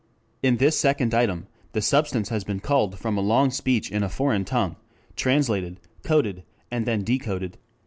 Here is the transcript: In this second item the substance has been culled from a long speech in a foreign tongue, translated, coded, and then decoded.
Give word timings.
In 0.41 0.57
this 0.57 0.79
second 0.79 1.13
item 1.13 1.45
the 1.73 1.81
substance 1.83 2.29
has 2.29 2.43
been 2.43 2.59
culled 2.59 2.97
from 2.97 3.19
a 3.19 3.21
long 3.21 3.51
speech 3.51 3.91
in 3.91 4.01
a 4.01 4.09
foreign 4.09 4.45
tongue, 4.45 4.77
translated, 5.15 5.79
coded, 6.01 6.41
and 6.71 6.87
then 6.87 7.03
decoded. 7.03 7.59